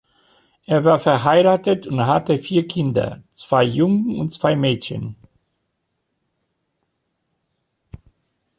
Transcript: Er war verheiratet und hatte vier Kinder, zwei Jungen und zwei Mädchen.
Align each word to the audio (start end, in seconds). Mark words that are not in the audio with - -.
Er 0.65 0.83
war 0.83 0.97
verheiratet 0.97 1.85
und 1.85 2.07
hatte 2.07 2.39
vier 2.39 2.67
Kinder, 2.67 3.21
zwei 3.29 3.61
Jungen 3.63 4.19
und 4.19 4.29
zwei 4.29 4.55
Mädchen. 4.55 5.15